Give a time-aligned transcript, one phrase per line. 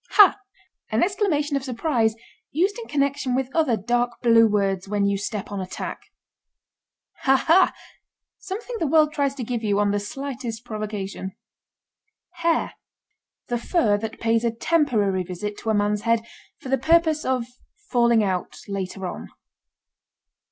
[0.01, 0.33] ###HA!
[0.89, 2.15] An exclamation of surprise
[2.49, 5.99] used in connection with other dark blue words when you step on a tack.
[7.23, 7.71] HA, HA!
[8.39, 11.33] Something the world tries to give you on the slightest provocation.
[12.37, 12.73] HAIR.
[13.47, 16.21] The fur that pays a temporary visit to a man's head
[16.57, 17.45] for the purpose of
[17.91, 19.29] falling out later on.